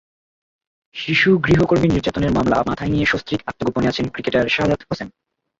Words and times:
শিশু 0.95 1.29
গৃহকর্মী 1.45 1.87
নির্যাতনের 1.87 2.31
মামলা 2.31 2.57
মাথায় 2.67 2.91
নিয়ে 2.91 3.05
সস্ত্রীক 3.05 3.41
আত্মগোপনে 3.47 3.87
আছেন 3.87 4.05
ক্রিকেটার 4.09 4.45
শাহাদাত 4.47 4.81
হোসেন। 4.89 5.07